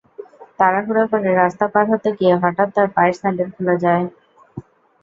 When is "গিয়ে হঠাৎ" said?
2.17-2.69